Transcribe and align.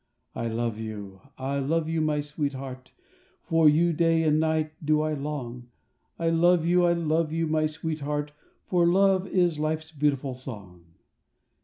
I 0.33 0.47
love 0.47 0.79
you, 0.79 1.21
I 1.37 1.59
love 1.59 1.87
you, 1.87 2.01
my 2.01 2.21
sweetheart, 2.21 2.91
For 3.43 3.69
you 3.69 3.93
day 3.93 4.23
and 4.23 4.39
night 4.39 4.73
do 4.83 5.01
I 5.01 5.13
long, 5.13 5.67
I 6.17 6.31
love 6.31 6.65
you, 6.65 6.85
I 6.85 6.93
love 6.93 7.31
you, 7.31 7.45
my 7.45 7.67
sweetheart, 7.67 8.31
For 8.65 8.87
love 8.87 9.27
is 9.27 9.59
life's 9.59 9.91
beautiful 9.91 10.33
song. 10.33 10.85